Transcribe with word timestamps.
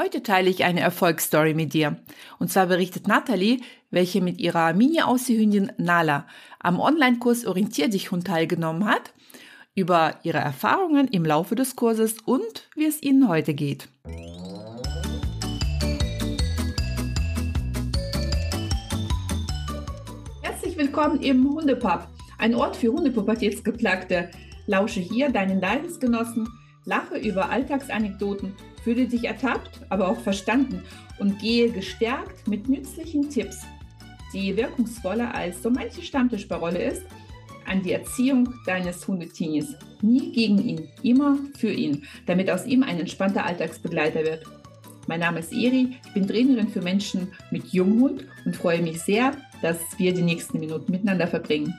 Heute 0.00 0.22
teile 0.22 0.48
ich 0.48 0.62
eine 0.62 0.78
Erfolgsstory 0.78 1.54
mit 1.54 1.74
dir. 1.74 1.96
Und 2.38 2.52
zwar 2.52 2.66
berichtet 2.66 3.08
Nathalie, 3.08 3.58
welche 3.90 4.20
mit 4.20 4.38
ihrer 4.38 4.72
Mini-Aussiehündin 4.72 5.72
Nala 5.76 6.28
am 6.60 6.78
Online-Kurs 6.78 7.44
Orientier 7.46 7.88
dich 7.88 8.12
Hund 8.12 8.28
teilgenommen 8.28 8.84
hat, 8.84 9.12
über 9.74 10.14
ihre 10.22 10.38
Erfahrungen 10.38 11.08
im 11.08 11.24
Laufe 11.24 11.56
des 11.56 11.74
Kurses 11.74 12.18
und 12.24 12.68
wie 12.76 12.84
es 12.84 13.02
ihnen 13.02 13.26
heute 13.26 13.54
geht. 13.54 13.88
Herzlich 20.42 20.78
willkommen 20.78 21.20
im 21.22 21.44
Hundepub, 21.44 22.06
ein 22.38 22.54
Ort 22.54 22.76
für 22.76 22.92
Hundepubertätsgeplagte. 22.92 24.30
Lausche 24.68 25.00
hier 25.00 25.30
deinen 25.30 25.60
Leidensgenossen, 25.60 26.48
lache 26.84 27.16
über 27.18 27.50
Alltagsanekdoten 27.50 28.54
Fühle 28.88 29.06
dich 29.06 29.24
ertappt, 29.24 29.80
aber 29.90 30.08
auch 30.08 30.18
verstanden 30.18 30.82
und 31.18 31.38
gehe 31.38 31.70
gestärkt 31.70 32.48
mit 32.48 32.70
nützlichen 32.70 33.28
Tipps, 33.28 33.66
die 34.32 34.56
wirkungsvoller 34.56 35.34
als 35.34 35.62
so 35.62 35.68
manche 35.68 36.00
Stammtischparole 36.00 36.82
ist, 36.82 37.02
an 37.66 37.82
die 37.82 37.92
Erziehung 37.92 38.48
deines 38.64 39.06
Hundetinis. 39.06 39.74
Nie 40.00 40.32
gegen 40.32 40.66
ihn, 40.66 40.88
immer 41.02 41.36
für 41.58 41.70
ihn, 41.70 42.06
damit 42.24 42.48
aus 42.48 42.64
ihm 42.64 42.82
ein 42.82 42.98
entspannter 42.98 43.44
Alltagsbegleiter 43.44 44.24
wird. 44.24 44.44
Mein 45.06 45.20
Name 45.20 45.40
ist 45.40 45.52
Eri, 45.52 45.98
ich 46.06 46.12
bin 46.14 46.26
Trainerin 46.26 46.68
für 46.68 46.80
Menschen 46.80 47.28
mit 47.50 47.66
Junghund 47.74 48.24
und 48.46 48.56
freue 48.56 48.80
mich 48.80 49.02
sehr, 49.02 49.32
dass 49.60 49.80
wir 49.98 50.14
die 50.14 50.22
nächsten 50.22 50.60
Minuten 50.60 50.90
miteinander 50.90 51.26
verbringen. 51.26 51.74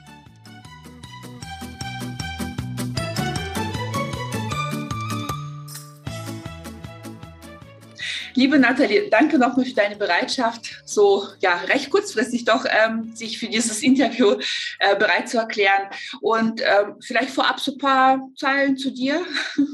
Liebe 8.40 8.58
Nathalie, 8.58 9.10
danke 9.10 9.38
nochmal 9.38 9.66
für 9.66 9.74
deine 9.74 9.96
Bereitschaft, 9.96 10.80
so 10.86 11.28
ja 11.40 11.56
recht 11.56 11.90
kurzfristig 11.90 12.46
doch 12.46 12.64
ähm, 12.66 13.14
sich 13.14 13.38
für 13.38 13.48
dieses 13.48 13.82
Interview 13.82 14.34
äh, 14.78 14.96
bereit 14.96 15.28
zu 15.28 15.36
erklären. 15.36 15.90
Und 16.22 16.62
ähm, 16.64 16.96
vielleicht 17.02 17.28
vorab 17.28 17.60
so 17.60 17.72
ein 17.72 17.76
paar 17.76 18.26
Zeilen 18.36 18.78
zu 18.78 18.92
dir. 18.92 19.22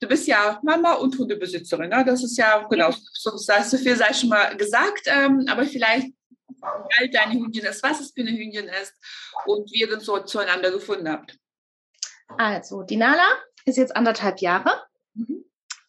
Du 0.00 0.08
bist 0.08 0.26
ja 0.26 0.60
Mama 0.62 0.94
und 0.94 1.16
Hundebesitzerin. 1.16 1.88
Ne? 1.88 2.04
Das 2.04 2.22
ist 2.22 2.36
ja 2.36 2.66
genau, 2.68 2.90
so, 3.12 3.36
so 3.36 3.78
viel 3.78 3.96
sei 3.96 4.12
schon 4.12 4.28
mal 4.28 4.56
gesagt, 4.56 5.06
ähm, 5.06 5.46
aber 5.48 5.64
vielleicht 5.64 6.08
wie 6.08 6.94
alt 6.98 7.14
deine 7.14 7.32
Hündin 7.32 7.64
ist, 7.64 7.82
was 7.82 8.00
es 8.00 8.12
für 8.12 8.20
eine 8.20 8.32
Hündin 8.32 8.68
ist 8.82 8.94
und 9.46 9.70
wie 9.72 9.80
ihr 9.80 9.88
dann 9.88 10.00
so 10.00 10.18
zueinander 10.18 10.70
gefunden 10.70 11.08
habt. 11.08 11.38
Also, 12.36 12.82
die 12.82 12.96
Nala 12.96 13.26
ist 13.64 13.78
jetzt 13.78 13.96
anderthalb 13.96 14.40
Jahre. 14.40 14.81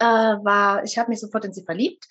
Mhm 0.03 0.41
äh, 0.41 0.43
war, 0.43 0.83
ich 0.83 0.97
habe 0.97 1.09
mich 1.09 1.19
sofort 1.19 1.45
in 1.45 1.53
sie 1.53 1.63
verliebt, 1.63 2.07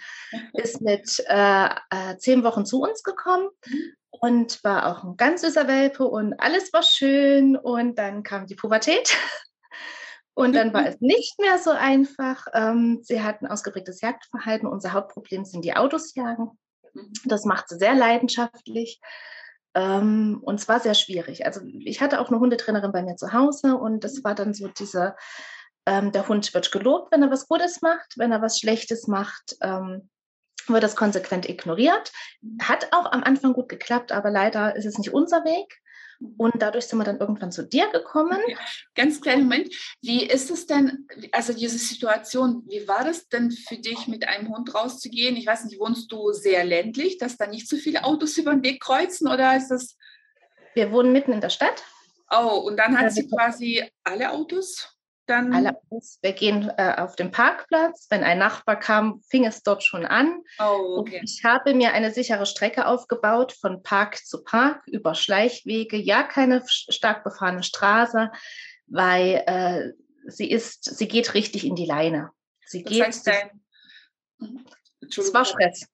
ist 0.55 0.81
mit 0.81 1.23
äh, 1.29 1.67
äh, 1.67 2.17
zehn 2.19 2.45
Wochen 2.45 2.65
zu 2.65 2.81
uns 2.81 3.03
gekommen 3.03 3.49
mhm. 3.67 3.93
und 4.11 4.65
war 4.65 4.87
auch 4.87 5.05
ein 5.05 5.17
ganz 5.17 5.43
süßer 5.43 5.69
Welpe 5.69 6.05
und 6.05 6.35
alles 6.41 6.73
war 6.73 6.83
schön 6.83 7.57
und 7.57 7.99
dann 7.99 8.23
kam 8.23 8.47
die 8.47 8.57
Pubertät. 8.57 9.17
Und 10.35 10.55
dann 10.55 10.73
war 10.73 10.87
es 10.87 10.99
nicht 11.01 11.39
mehr 11.39 11.59
so 11.59 11.73
einfach. 11.73 12.47
Ähm, 12.55 13.01
sie 13.03 13.23
hat 13.23 13.43
ein 13.43 13.49
ausgeprägtes 13.49 14.01
Jagdverhalten. 14.01 14.67
Unser 14.67 14.95
Hauptproblem 14.95 15.45
sind 15.45 15.63
die 15.63 15.77
Autos 15.77 16.15
jagen. 16.15 16.59
Mhm. 16.95 17.13
Das 17.27 17.45
macht 17.45 17.69
sie 17.69 17.77
sehr 17.77 17.93
leidenschaftlich. 17.93 18.99
Ähm, 19.75 20.41
und 20.43 20.59
zwar 20.59 20.81
sehr 20.81 20.95
schwierig. 20.95 21.45
Also 21.45 21.61
ich 21.81 22.01
hatte 22.01 22.19
auch 22.19 22.31
eine 22.31 22.41
Hundetrainerin 22.41 22.93
bei 22.93 23.03
mir 23.03 23.17
zu 23.17 23.35
Hause 23.35 23.77
und 23.77 24.05
das 24.05 24.25
war 24.25 24.35
dann 24.35 24.55
so 24.55 24.69
diese 24.69 25.17
ähm, 25.87 26.13
der 26.13 26.29
Hund 26.29 26.53
wird 26.55 26.73
gelobt, 26.73 27.13
wenn 27.13 27.23
er 27.23 27.31
was 27.31 27.49
Gutes 27.49 27.83
macht. 27.83 28.15
Wenn 28.17 28.33
er 28.33 28.43
was 28.43 28.59
Schlechtes 28.59 29.09
macht, 29.09 29.57
ähm, 29.63 30.09
wird 30.69 30.83
das 30.83 30.97
konsequent 30.97 31.49
ignoriert. 31.49 32.13
Hat 32.61 32.89
auch 32.93 33.11
am 33.11 33.23
Anfang 33.25 33.53
gut 33.53 33.69
geklappt, 33.69 34.13
aber 34.13 34.31
leider 34.31 34.77
ist 34.77 34.85
es 34.85 34.99
nicht 34.99 35.13
unser 35.13 35.45
Weg. 35.45 35.79
Und 36.37 36.55
dadurch 36.61 36.87
sind 36.87 36.99
wir 36.99 37.05
dann 37.05 37.19
irgendwann 37.19 37.51
zu 37.51 37.65
dir 37.65 37.89
gekommen. 37.91 38.39
Okay. 38.45 38.57
Ganz 38.95 39.21
kleinen 39.21 39.43
Moment. 39.43 39.75
Wie 40.03 40.25
ist 40.25 40.51
es 40.51 40.67
denn, 40.67 41.09
also 41.33 41.53
diese 41.53 41.79
Situation, 41.79 42.63
wie 42.69 42.87
war 42.87 43.05
das 43.05 43.29
denn 43.29 43.51
für 43.51 43.77
dich, 43.77 44.07
mit 44.07 44.29
einem 44.29 44.49
Hund 44.49 44.73
rauszugehen? 44.73 45.37
Ich 45.37 45.47
weiß 45.47 45.65
nicht, 45.65 45.81
wohnst 45.81 46.13
du 46.13 46.33
sehr 46.33 46.65
ländlich, 46.65 47.19
dass 47.19 47.37
da 47.37 47.47
nicht 47.49 47.69
so 47.69 47.77
viele 47.77 48.05
Autos 48.05 48.37
über 48.37 48.53
den 48.53 48.63
Weg 48.63 48.81
kreuzen 48.81 49.27
oder 49.27 49.57
ist 49.57 49.69
das? 49.69 49.97
Wir 50.75 50.93
wohnen 50.93 51.13
mitten 51.13 51.33
in 51.33 51.41
der 51.41 51.51
Stadt. 51.51 51.83
Oh, 52.31 52.63
und 52.67 52.77
dann 52.77 52.99
hat 52.99 53.13
sie 53.13 53.29
quasi 53.29 53.85
alle 54.05 54.31
Autos? 54.31 54.89
Dann. 55.27 55.53
Alle 55.53 55.77
aus. 55.91 56.19
Wir 56.23 56.33
gehen 56.33 56.71
äh, 56.77 56.95
auf 56.99 57.17
den 57.17 57.31
Parkplatz. 57.31 58.07
Wenn 58.11 58.25
ein 58.25 58.39
Nachbar 58.39 58.79
kam, 58.79 59.23
fing 59.29 59.47
es 59.47 59.63
dort 59.63 59.83
schon 59.83 60.05
an. 60.05 60.43
Oh, 60.59 60.99
okay. 60.99 61.21
Ich 61.25 61.45
habe 61.45 61.75
mir 61.75 61.93
eine 61.93 62.13
sichere 62.13 62.47
Strecke 62.47 62.87
aufgebaut 62.87 63.53
von 63.53 63.83
Park 63.83 64.25
zu 64.25 64.43
Park 64.43 64.83
über 64.87 65.15
Schleichwege. 65.15 65.97
Ja, 65.97 66.23
keine 66.23 66.63
stark 66.67 67.25
befahrene 67.25 67.63
Straße, 67.63 68.31
weil 68.87 69.43
äh, 69.47 69.93
sie 70.27 70.51
ist, 70.51 70.85
sie 70.85 71.09
geht 71.09 71.35
richtig 71.35 71.67
in 71.67 71.75
die 71.75 71.87
Leine. 71.87 72.31
Sie 72.67 72.83
das 72.83 72.93
geht. 72.93 73.07
Heißt 73.07 73.27
dein, 73.27 73.51
mhm. 74.39 74.65
es 75.01 75.35
war 75.35 75.45
Stress. 75.45 75.87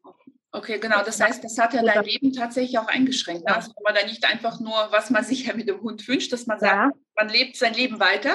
Okay, 0.50 0.78
genau. 0.78 1.04
Das 1.04 1.20
heißt, 1.20 1.44
das 1.44 1.58
hat 1.58 1.74
ja 1.74 1.82
dein 1.82 2.04
Leben 2.04 2.32
tatsächlich 2.32 2.78
auch 2.78 2.88
eingeschränkt. 2.88 3.44
Ne? 3.44 3.54
Also 3.54 3.70
man 3.84 3.94
da 3.94 4.04
nicht 4.04 4.24
einfach 4.24 4.60
nur, 4.60 4.88
was 4.90 5.10
man 5.10 5.22
sich 5.24 5.46
ja 5.46 5.54
mit 5.54 5.68
dem 5.68 5.80
Hund 5.82 6.06
wünscht, 6.08 6.32
dass 6.32 6.46
man 6.46 6.58
sagt, 6.58 6.74
ja. 6.74 6.90
man 7.16 7.28
lebt 7.28 7.56
sein 7.56 7.74
Leben 7.74 8.00
weiter 8.00 8.34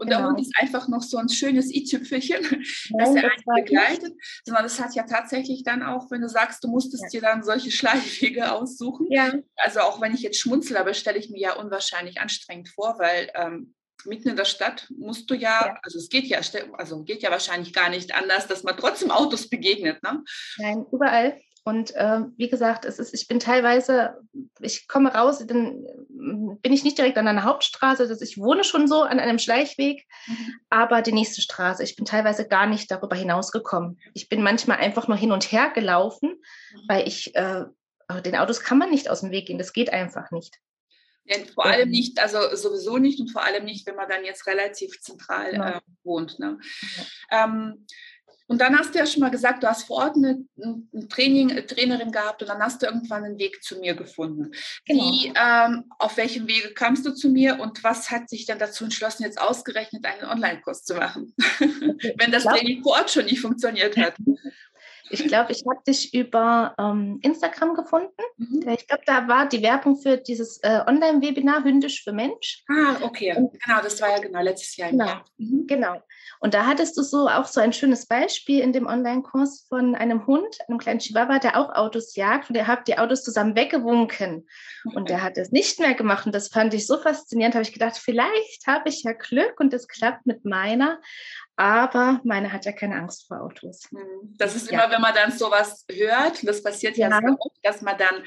und 0.00 0.06
genau. 0.06 0.20
der 0.20 0.28
Hund 0.28 0.40
ist 0.40 0.54
einfach 0.56 0.88
noch 0.88 1.02
so 1.02 1.18
ein 1.18 1.28
schönes 1.28 1.70
i-Tüpfelchen, 1.72 2.42
das 2.98 3.14
er 3.14 3.30
einen 3.30 3.64
begleitet, 3.64 4.14
sondern 4.46 4.64
das 4.64 4.80
hat 4.80 4.94
ja 4.94 5.02
tatsächlich 5.02 5.62
dann 5.62 5.82
auch, 5.82 6.10
wenn 6.10 6.22
du 6.22 6.28
sagst, 6.28 6.64
du 6.64 6.68
musstest 6.68 7.04
ja. 7.04 7.20
dir 7.20 7.20
dann 7.20 7.42
solche 7.42 7.70
Schleichwege 7.70 8.50
aussuchen. 8.52 9.08
Ja. 9.10 9.34
Also 9.56 9.80
auch 9.80 10.00
wenn 10.00 10.14
ich 10.14 10.22
jetzt 10.22 10.38
schmunzel, 10.38 10.78
aber 10.78 10.94
stelle 10.94 11.18
ich 11.18 11.28
mir 11.28 11.40
ja 11.40 11.52
unwahrscheinlich 11.56 12.18
anstrengend 12.18 12.70
vor, 12.70 12.98
weil 12.98 13.30
ähm, 13.34 13.74
mitten 14.06 14.30
in 14.30 14.36
der 14.36 14.46
Stadt 14.46 14.86
musst 14.96 15.30
du 15.30 15.34
ja, 15.34 15.66
ja, 15.66 15.78
also 15.82 15.98
es 15.98 16.08
geht 16.08 16.24
ja, 16.24 16.40
also 16.78 17.02
geht 17.04 17.22
ja 17.22 17.30
wahrscheinlich 17.30 17.74
gar 17.74 17.90
nicht 17.90 18.14
anders, 18.14 18.46
dass 18.46 18.62
man 18.62 18.78
trotzdem 18.78 19.10
Autos 19.10 19.50
begegnet, 19.50 20.02
ne? 20.02 20.24
Nein, 20.56 20.86
überall. 20.90 21.38
Und 21.62 21.94
äh, 21.94 22.20
wie 22.36 22.48
gesagt, 22.48 22.84
es 22.86 22.98
ist, 22.98 23.12
ich 23.12 23.28
bin 23.28 23.38
teilweise, 23.38 24.16
ich 24.60 24.88
komme 24.88 25.12
raus, 25.12 25.44
dann 25.46 25.84
bin 26.08 26.72
ich 26.72 26.84
nicht 26.84 26.96
direkt 26.96 27.18
an 27.18 27.28
einer 27.28 27.44
Hauptstraße, 27.44 28.02
also 28.02 28.24
ich 28.24 28.38
wohne 28.38 28.64
schon 28.64 28.88
so 28.88 29.02
an 29.02 29.20
einem 29.20 29.38
Schleichweg, 29.38 30.06
mhm. 30.26 30.54
aber 30.70 31.02
die 31.02 31.12
nächste 31.12 31.42
Straße, 31.42 31.82
ich 31.84 31.96
bin 31.96 32.06
teilweise 32.06 32.48
gar 32.48 32.66
nicht 32.66 32.90
darüber 32.90 33.14
hinausgekommen. 33.14 34.00
Ich 34.14 34.28
bin 34.28 34.42
manchmal 34.42 34.78
einfach 34.78 35.06
nur 35.06 35.18
hin 35.18 35.32
und 35.32 35.52
her 35.52 35.70
gelaufen, 35.74 36.40
mhm. 36.72 36.80
weil 36.88 37.06
ich, 37.06 37.34
äh, 37.34 37.64
den 38.24 38.36
Autos 38.36 38.60
kann 38.60 38.78
man 38.78 38.90
nicht 38.90 39.10
aus 39.10 39.20
dem 39.20 39.30
Weg 39.30 39.46
gehen, 39.46 39.58
das 39.58 39.74
geht 39.74 39.92
einfach 39.92 40.30
nicht. 40.30 40.58
Ja, 41.24 41.36
vor 41.54 41.66
allem 41.66 41.90
nicht, 41.90 42.18
also 42.18 42.56
sowieso 42.56 42.98
nicht 42.98 43.20
und 43.20 43.28
vor 43.30 43.44
allem 43.44 43.64
nicht, 43.64 43.86
wenn 43.86 43.94
man 43.94 44.08
dann 44.08 44.24
jetzt 44.24 44.46
relativ 44.46 45.00
zentral 45.00 45.52
genau. 45.52 45.66
äh, 45.66 45.80
wohnt. 46.02 46.38
Ne? 46.38 46.58
Ja. 47.30 47.44
Ähm, 47.44 47.86
und 48.50 48.60
dann 48.60 48.76
hast 48.76 48.96
du 48.96 48.98
ja 48.98 49.06
schon 49.06 49.20
mal 49.20 49.30
gesagt, 49.30 49.62
du 49.62 49.68
hast 49.68 49.84
vor 49.84 49.98
Ort 49.98 50.16
eine, 50.16 50.44
eine 50.60 51.08
Training, 51.08 51.52
eine 51.52 51.64
Trainerin 51.64 52.10
gehabt 52.10 52.42
und 52.42 52.48
dann 52.48 52.60
hast 52.60 52.82
du 52.82 52.86
irgendwann 52.86 53.22
einen 53.22 53.38
Weg 53.38 53.62
zu 53.62 53.78
mir 53.78 53.94
gefunden. 53.94 54.50
Genau. 54.86 55.04
Wie, 55.04 55.32
ähm, 55.36 55.84
auf 56.00 56.16
welchem 56.16 56.48
Wege 56.48 56.74
kamst 56.74 57.06
du 57.06 57.14
zu 57.14 57.30
mir 57.30 57.60
und 57.60 57.84
was 57.84 58.10
hat 58.10 58.28
sich 58.28 58.46
dann 58.46 58.58
dazu 58.58 58.82
entschlossen, 58.82 59.22
jetzt 59.22 59.40
ausgerechnet 59.40 60.04
einen 60.04 60.28
Online-Kurs 60.28 60.82
zu 60.82 60.96
machen, 60.96 61.32
wenn 62.18 62.32
das 62.32 62.42
Training 62.42 62.82
vor 62.82 62.94
Ort 62.94 63.12
schon 63.12 63.26
nicht 63.26 63.40
funktioniert 63.40 63.96
hat? 63.96 64.16
Ich 65.10 65.26
glaube, 65.26 65.52
ich 65.52 65.64
habe 65.68 65.82
dich 65.86 66.14
über 66.14 66.74
ähm, 66.78 67.18
Instagram 67.22 67.74
gefunden. 67.74 68.10
Mhm. 68.36 68.68
Ich 68.68 68.86
glaube, 68.86 69.02
da 69.06 69.26
war 69.28 69.48
die 69.48 69.62
Werbung 69.62 69.96
für 69.96 70.16
dieses 70.16 70.58
äh, 70.62 70.80
Online-Webinar 70.86 71.64
Hündisch 71.64 72.04
für 72.04 72.12
Mensch. 72.12 72.62
Ah, 72.68 72.96
okay. 73.02 73.34
Und, 73.36 73.52
genau, 73.52 73.82
das 73.82 74.00
war 74.00 74.10
ja 74.10 74.18
genau 74.18 74.40
letztes 74.40 74.76
Jahr. 74.76 74.90
Genau, 74.90 75.20
mhm. 75.38 75.66
genau. 75.66 76.00
Und 76.38 76.54
da 76.54 76.66
hattest 76.66 76.96
du 76.96 77.02
so 77.02 77.28
auch 77.28 77.46
so 77.46 77.60
ein 77.60 77.72
schönes 77.72 78.06
Beispiel 78.06 78.60
in 78.60 78.72
dem 78.72 78.86
Online-Kurs 78.86 79.66
von 79.68 79.94
einem 79.94 80.26
Hund, 80.26 80.58
einem 80.68 80.78
kleinen 80.78 81.00
Chihuahua, 81.00 81.38
der 81.38 81.58
auch 81.58 81.74
Autos 81.74 82.16
jagt 82.16 82.48
und 82.48 82.56
ihr 82.56 82.66
habt 82.66 82.88
die 82.88 82.96
Autos 82.96 83.22
zusammen 83.24 83.56
weggewunken. 83.56 84.48
Und 84.94 85.10
der 85.10 85.22
hat 85.22 85.36
es 85.36 85.50
nicht 85.50 85.80
mehr 85.80 85.94
gemacht. 85.94 86.24
Und 86.26 86.34
das 86.34 86.48
fand 86.48 86.72
ich 86.72 86.86
so 86.86 86.98
faszinierend, 86.98 87.54
habe 87.54 87.62
ich 87.62 87.72
gedacht, 87.72 87.98
vielleicht 87.98 88.66
habe 88.66 88.88
ich 88.88 89.02
ja 89.02 89.12
Glück 89.12 89.60
und 89.60 89.74
es 89.74 89.88
klappt 89.88 90.26
mit 90.26 90.44
meiner 90.44 91.00
aber 91.60 92.22
meine 92.24 92.50
hat 92.50 92.64
ja 92.64 92.72
keine 92.72 92.96
Angst 92.96 93.28
vor 93.28 93.42
Autos. 93.42 93.82
Hm, 93.90 94.34
das 94.38 94.56
ist 94.56 94.70
ja. 94.70 94.80
immer, 94.82 94.94
wenn 94.94 95.02
man 95.02 95.14
dann 95.14 95.30
sowas 95.30 95.84
hört, 95.90 96.46
das 96.48 96.62
passiert 96.62 96.96
ja, 96.96 97.10
ja. 97.10 97.20
sehr 97.20 97.36
oft, 97.38 97.58
dass 97.62 97.82
man 97.82 97.98
dann 97.98 98.22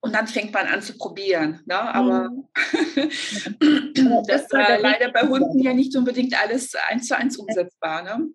und 0.00 0.14
dann 0.14 0.26
fängt 0.26 0.54
man 0.54 0.66
an 0.66 0.80
zu 0.80 0.96
probieren. 0.96 1.60
Ne? 1.66 1.78
Aber 1.78 2.30
mhm. 2.30 2.48
das 4.26 4.42
ist 4.42 4.54
äh, 4.54 4.80
leider 4.80 5.12
bei 5.12 5.28
Hunden 5.28 5.58
ja 5.58 5.74
nicht 5.74 5.94
unbedingt 5.96 6.40
alles 6.40 6.74
eins 6.88 7.08
zu 7.08 7.16
eins 7.16 7.36
umsetzbar. 7.36 8.02
Ne? 8.02 8.30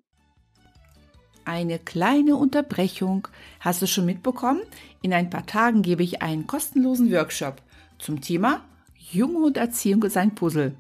Eine 1.44 1.80
kleine 1.80 2.36
Unterbrechung 2.36 3.28
hast 3.60 3.82
du 3.82 3.88
schon 3.88 4.06
mitbekommen. 4.06 4.62
In 5.02 5.14
ein 5.14 5.32
paar 5.32 5.48
Tagen 5.48 5.82
gebe 5.82 6.04
ich 6.04 6.22
einen 6.22 6.46
kostenlosen 6.46 7.12
Workshop 7.12 7.56
zum 7.98 8.22
Thema 8.22 8.62
Junghunderziehung 9.12 10.04
ist 10.04 10.16
ein 10.16 10.36
Puzzle. 10.36 10.76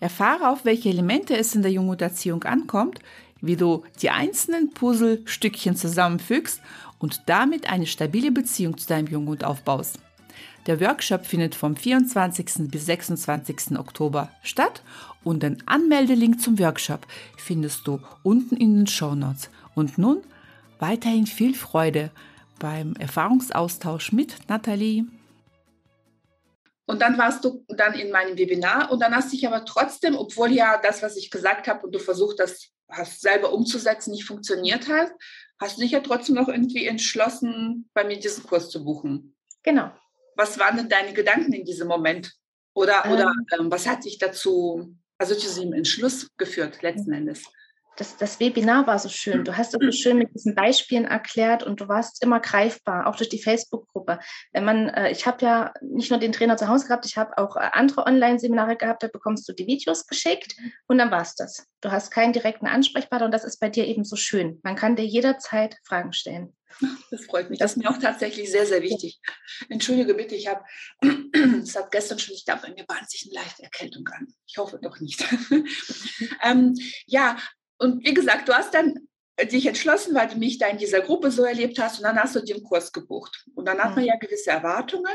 Erfahre, 0.00 0.48
auf 0.48 0.64
welche 0.64 0.88
Elemente 0.88 1.36
es 1.36 1.54
in 1.54 1.62
der 1.62 1.70
Junghunderziehung 1.70 2.42
ankommt, 2.44 2.98
wie 3.40 3.56
du 3.56 3.84
die 4.02 4.10
einzelnen 4.10 4.70
Puzzlestückchen 4.70 5.76
zusammenfügst 5.76 6.60
und 6.98 7.22
damit 7.26 7.70
eine 7.70 7.86
stabile 7.86 8.30
Beziehung 8.30 8.76
zu 8.76 8.88
deinem 8.88 9.06
Junghund 9.06 9.44
aufbaust. 9.44 9.98
Der 10.66 10.80
Workshop 10.80 11.24
findet 11.24 11.54
vom 11.54 11.74
24. 11.74 12.70
bis 12.70 12.86
26. 12.86 13.78
Oktober 13.78 14.30
statt 14.42 14.82
und 15.24 15.42
den 15.42 15.66
Anmeldelink 15.66 16.40
zum 16.40 16.58
Workshop 16.58 17.06
findest 17.36 17.86
du 17.86 18.00
unten 18.22 18.56
in 18.56 18.76
den 18.76 18.86
Show 18.86 19.14
Notes. 19.14 19.50
Und 19.74 19.96
nun 19.96 20.18
weiterhin 20.78 21.26
viel 21.26 21.54
Freude 21.54 22.10
beim 22.58 22.94
Erfahrungsaustausch 22.96 24.12
mit 24.12 24.36
Nathalie. 24.48 25.06
Und 26.90 27.00
dann 27.00 27.16
warst 27.18 27.44
du 27.44 27.64
dann 27.68 27.94
in 27.94 28.10
meinem 28.10 28.36
Webinar 28.36 28.90
und 28.90 29.00
dann 29.00 29.14
hast 29.14 29.32
dich 29.32 29.46
aber 29.46 29.64
trotzdem, 29.64 30.16
obwohl 30.16 30.50
ja 30.50 30.76
das, 30.82 31.02
was 31.02 31.16
ich 31.16 31.30
gesagt 31.30 31.68
habe 31.68 31.86
und 31.86 31.94
du 31.94 32.00
versucht 32.00 32.40
das 32.40 32.70
hast 32.90 33.20
selber 33.20 33.52
umzusetzen, 33.52 34.10
nicht 34.10 34.24
funktioniert 34.24 34.88
hat, 34.88 35.12
hast 35.60 35.76
du 35.76 35.82
dich 35.82 35.92
ja 35.92 36.00
trotzdem 36.00 36.34
noch 36.34 36.48
irgendwie 36.48 36.86
entschlossen, 36.86 37.88
bei 37.94 38.02
mir 38.02 38.18
diesen 38.18 38.44
Kurs 38.44 38.70
zu 38.70 38.84
buchen. 38.84 39.36
Genau. 39.62 39.92
Was 40.34 40.58
waren 40.58 40.76
denn 40.76 40.88
deine 40.88 41.12
Gedanken 41.12 41.52
in 41.52 41.64
diesem 41.64 41.86
Moment? 41.86 42.32
Oder, 42.74 43.04
ähm, 43.04 43.12
oder 43.12 43.32
ähm, 43.56 43.70
was 43.70 43.86
hat 43.86 44.04
dich 44.04 44.18
dazu, 44.18 44.92
also 45.16 45.34
zu 45.34 45.42
diesem 45.42 45.72
Entschluss 45.72 46.28
geführt, 46.36 46.82
letzten 46.82 47.12
Endes? 47.12 47.44
Das, 47.96 48.16
das 48.16 48.40
Webinar 48.40 48.86
war 48.86 48.98
so 48.98 49.08
schön. 49.08 49.44
Du 49.44 49.56
hast 49.56 49.74
es 49.74 49.80
so 49.80 49.92
schön 49.92 50.18
mit 50.18 50.34
diesen 50.34 50.54
Beispielen 50.54 51.04
erklärt 51.04 51.62
und 51.62 51.80
du 51.80 51.88
warst 51.88 52.22
immer 52.22 52.40
greifbar, 52.40 53.06
auch 53.06 53.16
durch 53.16 53.28
die 53.28 53.42
Facebook-Gruppe. 53.42 54.18
Wenn 54.52 54.64
man, 54.64 54.88
äh, 54.88 55.10
ich 55.10 55.26
habe 55.26 55.44
ja 55.44 55.72
nicht 55.82 56.10
nur 56.10 56.18
den 56.18 56.32
Trainer 56.32 56.56
zu 56.56 56.68
Hause 56.68 56.86
gehabt, 56.86 57.04
ich 57.06 57.16
habe 57.16 57.36
auch 57.36 57.56
äh, 57.56 57.70
andere 57.72 58.06
Online-Seminare 58.06 58.76
gehabt, 58.76 59.02
da 59.02 59.08
bekommst 59.08 59.48
du 59.48 59.52
die 59.52 59.66
Videos 59.66 60.06
geschickt 60.06 60.56
und 60.86 60.98
dann 60.98 61.10
war 61.10 61.22
es 61.22 61.34
das. 61.34 61.66
Du 61.80 61.90
hast 61.90 62.10
keinen 62.10 62.32
direkten 62.32 62.66
Ansprechpartner 62.66 63.26
und 63.26 63.32
das 63.32 63.44
ist 63.44 63.60
bei 63.60 63.68
dir 63.68 63.86
eben 63.86 64.04
so 64.04 64.16
schön. 64.16 64.60
Man 64.62 64.76
kann 64.76 64.96
dir 64.96 65.04
jederzeit 65.04 65.76
Fragen 65.84 66.12
stellen. 66.12 66.54
Das 67.10 67.24
freut 67.24 67.50
mich. 67.50 67.58
Das 67.58 67.72
ist 67.72 67.76
mir 67.78 67.90
auch 67.90 67.98
tatsächlich 67.98 68.50
sehr, 68.50 68.64
sehr 68.64 68.82
wichtig. 68.82 69.20
Entschuldige 69.68 70.14
bitte, 70.14 70.34
ich 70.34 70.46
habe, 70.46 70.64
es 71.62 71.76
hat 71.76 71.90
gestern 71.90 72.18
schon, 72.18 72.34
ich 72.34 72.44
glaube, 72.44 72.68
mir 72.68 72.84
bahnt 72.84 73.10
sich 73.10 73.26
eine 73.26 73.42
leichte 73.42 73.62
Erkältung 73.62 74.06
an. 74.08 74.28
Ich 74.46 74.56
hoffe 74.56 74.78
doch 74.80 75.00
nicht. 75.00 75.24
ähm, 76.42 76.74
ja, 77.06 77.36
und 77.80 78.04
wie 78.04 78.14
gesagt, 78.14 78.48
du 78.48 78.52
hast 78.52 78.74
dann 78.74 79.08
dich 79.50 79.66
entschlossen, 79.66 80.14
weil 80.14 80.28
du 80.28 80.36
mich 80.36 80.58
da 80.58 80.66
in 80.66 80.78
dieser 80.78 81.00
Gruppe 81.00 81.30
so 81.30 81.44
erlebt 81.44 81.78
hast 81.78 81.98
und 81.98 82.04
dann 82.04 82.18
hast 82.18 82.36
du 82.36 82.40
den 82.40 82.62
Kurs 82.62 82.92
gebucht. 82.92 83.46
Und 83.54 83.66
dann 83.66 83.78
hat 83.78 83.94
man 83.94 84.04
mhm. 84.04 84.08
ja 84.08 84.16
gewisse 84.16 84.50
Erwartungen. 84.50 85.12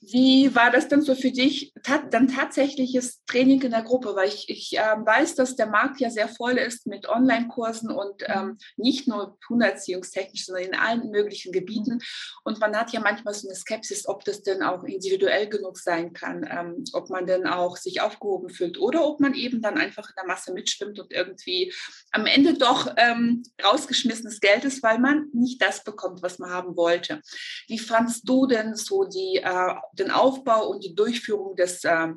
Wie 0.00 0.54
war 0.54 0.70
das 0.70 0.86
denn 0.86 1.02
so 1.02 1.16
für 1.16 1.32
dich, 1.32 1.72
dann 2.10 2.28
tatsächliches 2.28 3.24
Training 3.26 3.62
in 3.62 3.72
der 3.72 3.82
Gruppe? 3.82 4.14
Weil 4.14 4.28
ich, 4.28 4.48
ich 4.48 4.78
äh, 4.78 4.80
weiß, 4.80 5.34
dass 5.34 5.56
der 5.56 5.66
Markt 5.66 6.00
ja 6.00 6.08
sehr 6.08 6.28
voll 6.28 6.52
ist 6.52 6.86
mit 6.86 7.08
Online-Kursen 7.08 7.90
und 7.90 8.22
ähm, 8.26 8.58
nicht 8.76 9.08
nur 9.08 9.36
hunderziehungstechnisch, 9.48 10.46
sondern 10.46 10.64
in 10.66 10.74
allen 10.74 11.10
möglichen 11.10 11.50
Gebieten. 11.50 11.98
Und 12.44 12.60
man 12.60 12.76
hat 12.76 12.92
ja 12.92 13.00
manchmal 13.00 13.34
so 13.34 13.48
eine 13.48 13.56
Skepsis, 13.56 14.06
ob 14.06 14.24
das 14.24 14.42
denn 14.42 14.62
auch 14.62 14.84
individuell 14.84 15.48
genug 15.48 15.78
sein 15.78 16.12
kann, 16.12 16.46
ähm, 16.48 16.84
ob 16.92 17.10
man 17.10 17.26
denn 17.26 17.46
auch 17.46 17.76
sich 17.76 18.00
aufgehoben 18.00 18.50
fühlt 18.50 18.78
oder 18.78 19.04
ob 19.04 19.18
man 19.18 19.34
eben 19.34 19.60
dann 19.62 19.78
einfach 19.78 20.08
in 20.08 20.14
der 20.16 20.26
Masse 20.26 20.52
mitschwimmt 20.52 21.00
und 21.00 21.12
irgendwie 21.12 21.72
am 22.12 22.26
Ende 22.26 22.54
doch 22.54 22.94
ähm, 22.96 23.42
rausgeschmissenes 23.64 24.38
Geld 24.38 24.64
ist, 24.64 24.82
weil 24.84 25.00
man 25.00 25.28
nicht 25.32 25.60
das 25.60 25.82
bekommt, 25.82 26.22
was 26.22 26.38
man 26.38 26.50
haben 26.50 26.76
wollte. 26.76 27.20
Wie 27.66 27.80
fandst 27.80 28.28
du 28.28 28.46
denn 28.46 28.76
so 28.76 29.04
die 29.04 29.40
äh, 29.42 29.74
den 29.98 30.10
Aufbau 30.10 30.68
und 30.68 30.84
die 30.84 30.94
Durchführung 30.94 31.56
des, 31.56 31.84
äh, 31.84 32.08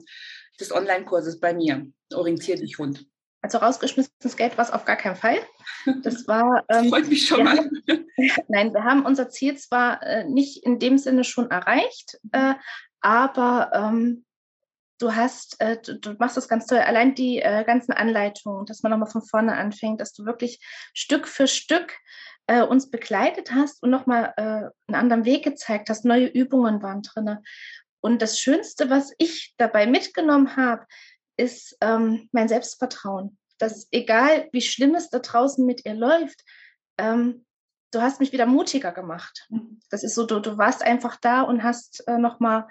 des 0.59 0.71
Online-Kurses 0.71 1.39
bei 1.39 1.53
mir. 1.53 1.87
Orientier 2.13 2.55
dich 2.57 2.77
Hund. 2.77 3.05
Also 3.41 3.57
rausgeschmissenes 3.57 4.37
Geld 4.37 4.57
war 4.57 4.65
es 4.65 4.71
auf 4.71 4.85
gar 4.85 4.97
keinen 4.97 5.15
Fall. 5.15 5.39
Das 6.03 6.27
war. 6.27 6.63
Ähm, 6.69 6.89
Freut 6.89 7.07
mich 7.07 7.25
schon 7.25 7.43
mal. 7.43 7.57
Haben, 7.57 7.83
nein, 8.47 8.73
wir 8.73 8.83
haben 8.83 9.05
unser 9.05 9.29
Ziel 9.29 9.57
zwar 9.57 10.03
äh, 10.03 10.25
nicht 10.25 10.63
in 10.63 10.77
dem 10.77 10.97
Sinne 10.97 11.23
schon 11.23 11.49
erreicht, 11.49 12.19
äh, 12.31 12.53
aber 12.99 13.71
ähm, 13.73 14.25
du 14.99 15.15
hast, 15.15 15.59
äh, 15.59 15.81
du, 15.81 15.99
du, 15.99 16.13
machst 16.19 16.37
das 16.37 16.47
ganz 16.47 16.67
toll. 16.67 16.77
Allein 16.77 17.15
die 17.15 17.39
äh, 17.39 17.63
ganzen 17.65 17.93
Anleitungen, 17.93 18.67
dass 18.67 18.83
man 18.83 18.91
nochmal 18.91 19.09
von 19.09 19.23
vorne 19.23 19.57
anfängt, 19.57 19.99
dass 19.99 20.13
du 20.13 20.25
wirklich 20.25 20.63
Stück 20.93 21.27
für 21.27 21.47
Stück 21.47 21.93
äh, 22.51 22.63
uns 22.63 22.91
begleitet 22.91 23.53
hast 23.53 23.81
und 23.81 23.91
nochmal 23.91 24.33
äh, 24.35 24.41
einen 24.41 24.95
anderen 24.95 25.23
Weg 25.23 25.45
gezeigt 25.45 25.89
hast. 25.89 26.03
Neue 26.03 26.27
Übungen 26.27 26.81
waren 26.81 27.01
drin. 27.01 27.37
Und 28.01 28.21
das 28.21 28.39
Schönste, 28.39 28.89
was 28.89 29.13
ich 29.17 29.53
dabei 29.55 29.87
mitgenommen 29.87 30.57
habe, 30.57 30.85
ist 31.37 31.77
ähm, 31.79 32.27
mein 32.33 32.49
Selbstvertrauen. 32.49 33.37
Dass 33.57 33.87
egal, 33.91 34.49
wie 34.51 34.61
schlimm 34.61 34.95
es 34.95 35.09
da 35.09 35.19
draußen 35.19 35.65
mit 35.65 35.85
ihr 35.85 35.93
läuft, 35.93 36.43
ähm, 36.97 37.45
du 37.91 38.01
hast 38.01 38.19
mich 38.19 38.33
wieder 38.33 38.45
mutiger 38.45 38.91
gemacht. 38.91 39.47
Das 39.89 40.03
ist 40.03 40.15
so, 40.15 40.25
du, 40.25 40.41
du 40.41 40.57
warst 40.57 40.83
einfach 40.83 41.15
da 41.21 41.43
und 41.43 41.63
hast 41.63 42.05
äh, 42.07 42.17
nochmal 42.17 42.67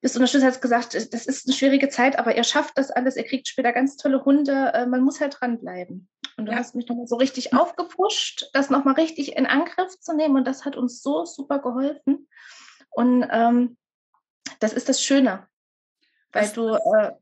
bist 0.00 0.16
unterstützt, 0.16 0.44
hast 0.44 0.62
gesagt, 0.62 0.94
das 0.94 1.26
ist 1.26 1.46
eine 1.46 1.56
schwierige 1.56 1.88
Zeit, 1.88 2.18
aber 2.18 2.36
ihr 2.36 2.44
schafft 2.44 2.78
das 2.78 2.90
alles, 2.90 3.16
ihr 3.16 3.24
kriegt 3.24 3.48
später 3.48 3.72
ganz 3.72 3.96
tolle 3.96 4.24
Hunde, 4.24 4.72
äh, 4.74 4.86
man 4.86 5.02
muss 5.02 5.20
halt 5.20 5.36
dranbleiben. 5.40 6.08
Und 6.38 6.46
du 6.46 6.52
ja. 6.52 6.58
hast 6.58 6.76
mich 6.76 6.86
nochmal 6.86 7.08
so 7.08 7.16
richtig 7.16 7.52
aufgepusht, 7.52 8.48
das 8.52 8.70
nochmal 8.70 8.94
richtig 8.94 9.36
in 9.36 9.44
Angriff 9.44 9.98
zu 9.98 10.14
nehmen 10.14 10.36
und 10.36 10.46
das 10.46 10.64
hat 10.64 10.76
uns 10.76 11.02
so 11.02 11.24
super 11.24 11.58
geholfen. 11.58 12.28
Und 12.90 13.26
ähm, 13.30 13.76
das 14.60 14.72
ist 14.72 14.88
das 14.88 15.02
Schöne, 15.02 15.48
weil 16.32 16.48
du 16.50 16.74
äh, 16.74 17.12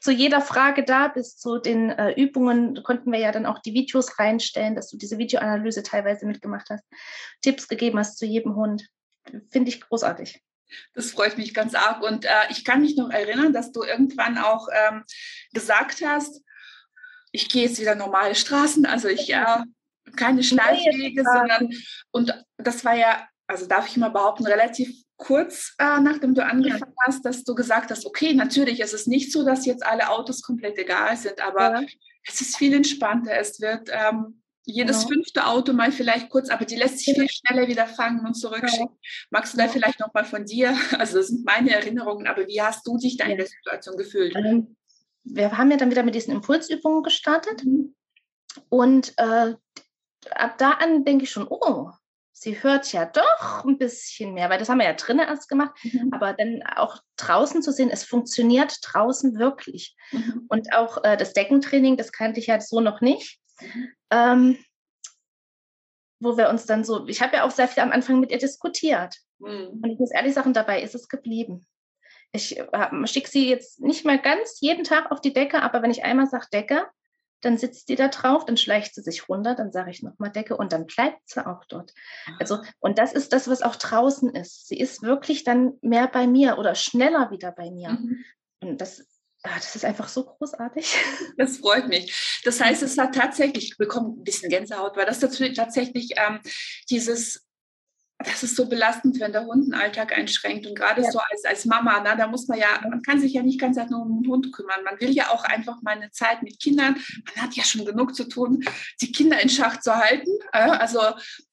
zu 0.00 0.12
jeder 0.12 0.40
Frage 0.40 0.84
da 0.84 1.08
bist, 1.08 1.40
zu 1.40 1.58
den 1.58 1.90
äh, 1.90 2.12
Übungen 2.12 2.80
konnten 2.84 3.10
wir 3.10 3.18
ja 3.18 3.32
dann 3.32 3.44
auch 3.44 3.58
die 3.58 3.74
Videos 3.74 4.20
reinstellen, 4.20 4.76
dass 4.76 4.88
du 4.88 4.96
diese 4.96 5.18
Videoanalyse 5.18 5.82
teilweise 5.82 6.24
mitgemacht 6.24 6.70
hast, 6.70 6.84
Tipps 7.42 7.66
gegeben 7.66 7.98
hast 7.98 8.18
zu 8.18 8.24
jedem 8.24 8.54
Hund. 8.54 8.86
Finde 9.50 9.70
ich 9.70 9.80
großartig. 9.80 10.44
Das 10.94 11.10
freut 11.10 11.38
mich 11.38 11.54
ganz 11.54 11.74
arg. 11.74 12.02
Und 12.02 12.24
äh, 12.24 12.30
ich 12.50 12.64
kann 12.64 12.82
mich 12.82 12.96
noch 12.96 13.10
erinnern, 13.10 13.52
dass 13.52 13.72
du 13.72 13.82
irgendwann 13.82 14.38
auch 14.38 14.68
ähm, 14.72 15.02
gesagt 15.52 16.04
hast, 16.06 16.42
ich 17.32 17.48
gehe 17.48 17.64
jetzt 17.64 17.80
wieder 17.80 17.94
normale 17.94 18.34
Straßen, 18.34 18.86
also 18.86 19.08
ich 19.08 19.32
äh, 19.32 19.62
keine 20.16 20.42
Schleifwege, 20.42 21.22
sondern 21.24 21.70
und 22.10 22.44
das 22.56 22.84
war 22.84 22.94
ja, 22.94 23.26
also 23.46 23.66
darf 23.66 23.88
ich 23.88 23.96
mal 23.96 24.10
behaupten, 24.10 24.46
relativ 24.46 25.04
kurz 25.18 25.74
äh, 25.78 26.00
nachdem 26.00 26.34
du 26.34 26.44
angefangen 26.44 26.94
ja. 26.96 27.06
hast, 27.06 27.24
dass 27.24 27.44
du 27.44 27.54
gesagt 27.54 27.90
hast, 27.90 28.06
okay, 28.06 28.32
natürlich, 28.32 28.80
es 28.80 28.94
ist 28.94 29.08
nicht 29.08 29.32
so, 29.32 29.44
dass 29.44 29.66
jetzt 29.66 29.84
alle 29.84 30.08
Autos 30.10 30.42
komplett 30.42 30.78
egal 30.78 31.16
sind, 31.16 31.40
aber 31.44 31.80
ja. 31.80 31.86
es 32.26 32.40
ist 32.40 32.56
viel 32.56 32.72
entspannter. 32.72 33.32
Es 33.32 33.60
wird 33.60 33.90
ähm, 33.92 34.42
jedes 34.64 34.98
genau. 34.98 35.08
fünfte 35.08 35.46
Auto 35.46 35.72
mal 35.72 35.92
vielleicht 35.92 36.30
kurz, 36.30 36.50
aber 36.50 36.64
die 36.64 36.76
lässt 36.76 37.00
sich 37.00 37.14
viel 37.14 37.28
schneller 37.28 37.68
wieder 37.68 37.86
fangen 37.86 38.24
und 38.26 38.34
zurückschicken. 38.34 38.86
Genau. 38.86 38.98
Magst 39.30 39.54
du 39.54 39.58
da 39.58 39.66
vielleicht 39.66 39.98
noch 39.98 40.14
mal 40.14 40.24
von 40.24 40.44
dir, 40.44 40.76
also 40.98 41.18
das 41.18 41.28
sind 41.28 41.44
meine 41.44 41.70
Erinnerungen, 41.70 42.26
aber 42.26 42.46
wie 42.46 42.62
hast 42.62 42.86
du 42.86 42.96
dich 42.96 43.16
da 43.16 43.24
in 43.24 43.38
der 43.38 43.46
Situation 43.46 43.96
gefühlt? 43.96 44.34
Wir 45.24 45.56
haben 45.56 45.70
ja 45.70 45.76
dann 45.76 45.90
wieder 45.90 46.02
mit 46.02 46.14
diesen 46.14 46.34
Impulsübungen 46.34 47.02
gestartet 47.02 47.64
mhm. 47.64 47.94
und 48.68 49.14
äh, 49.18 49.54
ab 50.30 50.58
da 50.58 50.72
an 50.72 51.04
denke 51.04 51.24
ich 51.24 51.30
schon, 51.30 51.46
oh, 51.48 51.90
sie 52.32 52.62
hört 52.62 52.92
ja 52.92 53.04
doch 53.04 53.64
ein 53.64 53.78
bisschen 53.78 54.34
mehr, 54.34 54.48
weil 54.48 54.58
das 54.58 54.68
haben 54.68 54.78
wir 54.78 54.86
ja 54.86 54.94
drinnen 54.94 55.26
erst 55.26 55.48
gemacht, 55.48 55.72
mhm. 55.82 56.10
aber 56.12 56.32
dann 56.32 56.62
auch 56.76 56.98
draußen 57.16 57.62
zu 57.62 57.72
sehen, 57.72 57.90
es 57.90 58.04
funktioniert 58.04 58.78
draußen 58.82 59.38
wirklich. 59.38 59.96
Mhm. 60.12 60.46
Und 60.48 60.72
auch 60.74 61.02
äh, 61.04 61.16
das 61.16 61.32
Deckentraining, 61.32 61.96
das 61.96 62.12
kannte 62.12 62.40
ich 62.40 62.46
ja 62.46 62.60
so 62.60 62.80
noch 62.80 63.00
nicht. 63.00 63.40
Ähm, 64.10 64.56
wo 66.20 66.36
wir 66.36 66.48
uns 66.48 66.66
dann 66.66 66.84
so, 66.84 67.06
ich 67.06 67.22
habe 67.22 67.36
ja 67.36 67.44
auch 67.44 67.50
sehr 67.50 67.68
viel 67.68 67.82
am 67.82 67.92
Anfang 67.92 68.20
mit 68.20 68.30
ihr 68.30 68.38
diskutiert. 68.38 69.16
Mhm. 69.38 69.80
Und 69.82 69.90
ich 69.90 69.98
muss 69.98 70.10
ehrlich 70.10 70.34
sagen, 70.34 70.52
dabei 70.52 70.82
ist 70.82 70.94
es 70.94 71.08
geblieben. 71.08 71.66
Ich 72.32 72.58
äh, 72.58 73.06
schicke 73.06 73.30
sie 73.30 73.48
jetzt 73.48 73.80
nicht 73.80 74.04
mal 74.04 74.20
ganz 74.20 74.60
jeden 74.60 74.84
Tag 74.84 75.10
auf 75.10 75.20
die 75.20 75.32
Decke, 75.32 75.62
aber 75.62 75.82
wenn 75.82 75.90
ich 75.90 76.04
einmal 76.04 76.26
sage 76.26 76.46
Decke, 76.52 76.86
dann 77.40 77.56
sitzt 77.56 77.88
die 77.88 77.94
da 77.94 78.08
drauf, 78.08 78.44
dann 78.44 78.56
schleicht 78.56 78.94
sie 78.94 79.02
sich 79.02 79.28
runter, 79.28 79.54
dann 79.54 79.70
sage 79.70 79.90
ich 79.90 80.02
nochmal 80.02 80.30
Decke 80.30 80.56
und 80.56 80.72
dann 80.72 80.86
bleibt 80.86 81.20
sie 81.26 81.46
auch 81.46 81.64
dort. 81.66 81.94
Also, 82.40 82.56
ah. 82.56 82.64
und 82.80 82.98
das 82.98 83.12
ist 83.12 83.32
das, 83.32 83.48
was 83.48 83.62
auch 83.62 83.76
draußen 83.76 84.34
ist. 84.34 84.66
Sie 84.66 84.78
ist 84.78 85.02
wirklich 85.02 85.44
dann 85.44 85.74
mehr 85.80 86.08
bei 86.08 86.26
mir 86.26 86.58
oder 86.58 86.74
schneller 86.74 87.30
wieder 87.30 87.52
bei 87.52 87.70
mir. 87.70 87.90
Mhm. 87.90 88.24
Und 88.60 88.80
das 88.80 89.06
Ah, 89.44 89.54
das 89.54 89.76
ist 89.76 89.84
einfach 89.84 90.08
so 90.08 90.24
großartig. 90.24 90.96
Das 91.36 91.58
freut 91.58 91.86
mich. 91.88 92.40
Das 92.44 92.60
heißt, 92.60 92.82
es 92.82 92.98
hat 92.98 93.14
tatsächlich, 93.14 93.70
ich 93.70 93.76
bekomme 93.76 94.08
ein 94.08 94.24
bisschen 94.24 94.50
Gänsehaut, 94.50 94.96
weil 94.96 95.06
das 95.06 95.20
tatsächlich 95.20 96.14
ähm, 96.16 96.40
dieses 96.90 97.46
das 98.18 98.42
ist 98.42 98.56
so 98.56 98.68
belastend, 98.68 99.20
wenn 99.20 99.30
der 99.30 99.46
Hund 99.46 99.66
den 99.66 99.74
Alltag 99.74 100.16
einschränkt. 100.16 100.66
Und 100.66 100.74
gerade 100.76 101.02
ja. 101.02 101.10
so 101.10 101.20
als, 101.20 101.44
als 101.44 101.64
Mama, 101.66 102.00
na, 102.02 102.16
da 102.16 102.26
muss 102.26 102.48
man 102.48 102.58
ja, 102.58 102.80
man 102.88 103.00
kann 103.02 103.20
sich 103.20 103.32
ja 103.32 103.42
nicht 103.42 103.60
ganz 103.60 103.76
nur 103.90 104.02
um 104.02 104.22
den 104.22 104.30
Hund 104.30 104.52
kümmern. 104.52 104.82
Man 104.84 105.00
will 105.00 105.10
ja 105.10 105.30
auch 105.30 105.44
einfach 105.44 105.80
mal 105.82 105.92
eine 105.92 106.10
Zeit 106.10 106.42
mit 106.42 106.58
Kindern. 106.58 106.96
Man 107.26 107.44
hat 107.44 107.54
ja 107.54 107.62
schon 107.62 107.84
genug 107.84 108.16
zu 108.16 108.24
tun, 108.24 108.64
die 109.00 109.12
Kinder 109.12 109.40
in 109.40 109.48
Schach 109.48 109.78
zu 109.78 109.94
halten. 109.94 110.30
Also 110.50 111.00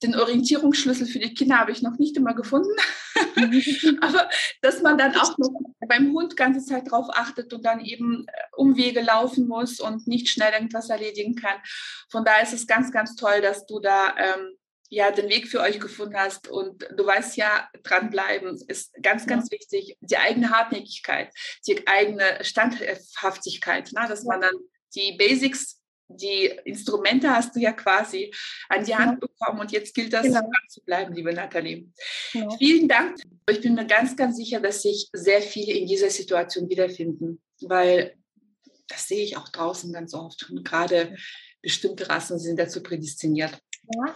den 0.01 0.15
Orientierungsschlüssel 0.15 1.05
für 1.05 1.19
die 1.19 1.35
Kinder 1.35 1.59
habe 1.59 1.71
ich 1.71 1.83
noch 1.83 1.99
nicht 1.99 2.17
immer 2.17 2.33
gefunden. 2.33 2.75
Aber 4.01 4.27
dass 4.61 4.81
man 4.81 4.97
dann 4.97 5.15
auch 5.17 5.37
noch 5.37 5.51
beim 5.87 6.13
Hund 6.13 6.35
ganze 6.35 6.65
Zeit 6.65 6.89
drauf 6.89 7.07
achtet 7.11 7.53
und 7.53 7.63
dann 7.63 7.79
eben 7.79 8.25
äh, 8.27 8.31
Umwege 8.57 9.01
laufen 9.01 9.47
muss 9.47 9.79
und 9.79 10.07
nicht 10.07 10.29
schnell 10.29 10.51
irgendwas 10.53 10.89
erledigen 10.89 11.35
kann. 11.35 11.57
Von 12.09 12.25
daher 12.25 12.43
ist 12.43 12.53
es 12.53 12.65
ganz, 12.65 12.91
ganz 12.91 13.15
toll, 13.15 13.41
dass 13.41 13.67
du 13.67 13.79
da 13.79 14.15
ähm, 14.17 14.57
ja 14.89 15.11
den 15.11 15.29
Weg 15.29 15.47
für 15.47 15.61
euch 15.61 15.79
gefunden 15.79 16.15
hast 16.15 16.47
und 16.47 16.87
du 16.95 17.05
weißt 17.05 17.37
ja, 17.37 17.69
dranbleiben 17.83 18.57
ist 18.67 18.93
ganz, 19.01 19.25
ganz 19.25 19.49
ja. 19.49 19.57
wichtig. 19.57 19.97
Die 20.01 20.17
eigene 20.17 20.51
Hartnäckigkeit, 20.51 21.33
die 21.67 21.87
eigene 21.87 22.43
Standhaftigkeit, 22.43 23.91
ne? 23.93 24.05
dass 24.07 24.23
man 24.23 24.41
dann 24.41 24.53
die 24.95 25.15
Basics, 25.17 25.81
die 26.07 26.45
Instrumente 26.65 27.31
hast 27.31 27.55
du 27.55 27.59
ja 27.59 27.71
quasi 27.71 28.31
an 28.69 28.85
die 28.85 28.95
Hand 28.95 29.21
ja. 29.21 29.27
bekommen 29.27 29.59
und 29.59 29.71
jetzt 29.71 29.95
gilt 29.95 30.13
das, 30.13 30.23
genau. 30.23 30.41
dran 30.41 30.69
zu 30.69 30.83
bleiben, 30.83 31.13
liebe 31.13 31.33
Nathalie. 31.33 31.91
Ja. 32.33 32.47
Vielen 32.57 32.87
Dank. 32.87 33.17
Ich 33.49 33.61
bin 33.61 33.73
mir 33.73 33.87
ganz, 33.87 34.15
ganz 34.15 34.37
sicher, 34.37 34.59
dass 34.59 34.83
sich 34.83 35.09
sehr 35.13 35.41
viele 35.41 35.73
in 35.73 35.87
dieser 35.87 36.11
Situation 36.11 36.69
wiederfinden, 36.69 37.41
weil 37.61 38.15
das 38.87 39.07
sehe 39.07 39.23
ich 39.23 39.35
auch 39.35 39.49
draußen 39.49 39.91
ganz 39.91 40.13
oft 40.13 40.47
und 40.49 40.63
gerade 40.63 41.15
bestimmte 41.63 42.07
Rassen 42.07 42.37
sind 42.37 42.59
dazu 42.59 42.83
prädestiniert. 42.83 43.57
Ja. 43.95 44.15